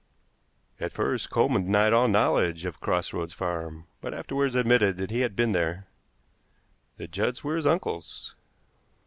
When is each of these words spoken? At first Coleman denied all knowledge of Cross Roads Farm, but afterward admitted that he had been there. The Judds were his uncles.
At 0.79 0.93
first 0.93 1.29
Coleman 1.29 1.65
denied 1.65 1.93
all 1.93 2.07
knowledge 2.07 2.65
of 2.65 2.79
Cross 2.81 3.13
Roads 3.13 3.35
Farm, 3.35 3.85
but 4.01 4.15
afterward 4.15 4.55
admitted 4.55 4.97
that 4.97 5.11
he 5.11 5.19
had 5.19 5.35
been 5.35 5.51
there. 5.51 5.85
The 6.97 7.07
Judds 7.07 7.43
were 7.43 7.55
his 7.55 7.67
uncles. 7.67 8.33